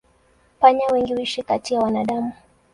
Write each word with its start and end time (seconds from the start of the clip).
Panya 0.59 0.87
wengi 0.93 1.13
huishi 1.13 1.43
kati 1.43 1.73
ya 1.73 1.79
wanadamu. 1.79 2.33